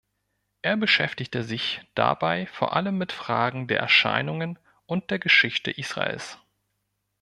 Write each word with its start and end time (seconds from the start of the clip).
Er 0.63 0.77
beschäftigte 0.77 1.43
sich 1.43 1.81
dabei 1.93 2.47
vor 2.47 2.75
allem 2.75 2.97
mit 2.97 3.11
Fragen 3.11 3.67
der 3.67 3.79
Erscheinungen 3.81 4.57
und 4.87 5.11
der 5.11 5.19
Geschichte 5.19 5.69
Israels. 5.69 6.39